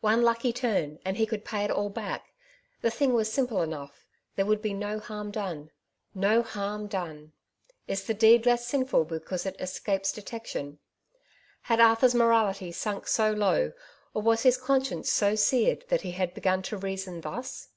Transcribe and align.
One 0.00 0.22
lucky 0.22 0.52
turn, 0.52 1.00
and 1.04 1.16
he 1.16 1.26
could 1.26 1.44
pay 1.44 1.64
it 1.64 1.70
all 1.72 1.88
back; 1.90 2.32
the 2.82 2.88
thing 2.92 3.14
was 3.14 3.32
simple 3.32 3.62
enough; 3.62 4.06
there 4.36 4.46
would 4.46 4.62
be 4.62 4.72
no 4.74 5.00
harm 5.00 5.32
done. 5.32 5.72
No 6.14 6.40
harm 6.40 6.86
done! 6.86 7.32
Is' 7.88 8.04
the 8.04 8.14
deed 8.14 8.46
less 8.46 8.64
sinful 8.64 9.06
because 9.06 9.44
it 9.44 9.56
escapes 9.60 10.12
detection? 10.12 10.78
Had 11.62 11.80
Arthur's 11.80 12.14
morality 12.14 12.70
sunk 12.70 13.08
so 13.08 13.32
low, 13.32 13.72
or 14.14 14.22
was 14.22 14.44
his 14.44 14.56
conscience 14.56 15.10
so 15.10 15.34
seared 15.34 15.84
that 15.88 16.02
he 16.02 16.12
had 16.12 16.32
begun 16.32 16.62
to 16.62 16.76
reason 16.78 17.20
thus 17.22 17.70